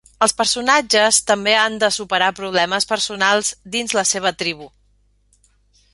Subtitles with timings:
[0.25, 4.71] Els personatges també han de superar problemes personals dins la seva tribu.